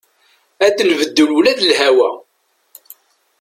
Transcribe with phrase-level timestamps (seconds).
[0.65, 2.09] Ad nbeddel ula d lhawa.